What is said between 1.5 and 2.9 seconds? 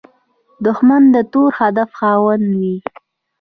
هدف خاوند وي